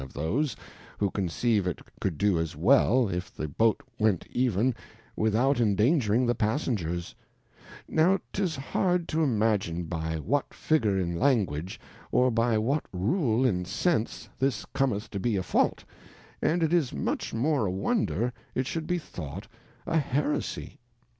[0.01, 0.55] of those,
[0.97, 4.73] who conceive it would do as well, if the Boat went even,
[5.15, 7.13] without endangering the Passen^[ers;
[7.87, 11.79] now 'tis hard to imtigin by what Figure in Language,
[12.11, 15.85] or by what Rule in Sense this cometh to be a faulty
[16.41, 19.47] and it is much more a wonder it should be thought
[19.85, 20.79] a Heresy.